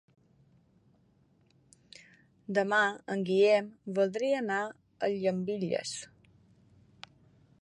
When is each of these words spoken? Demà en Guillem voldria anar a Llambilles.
Demà 2.59 2.81
en 3.17 3.23
Guillem 3.29 3.71
voldria 4.01 4.43
anar 4.45 4.61
a 5.09 5.15
Llambilles. 5.19 5.97